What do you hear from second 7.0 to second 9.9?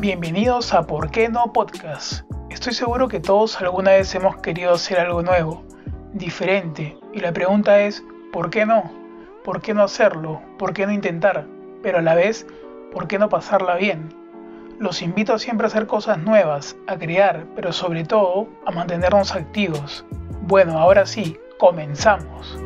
y la pregunta es ¿por qué no? ¿Por qué no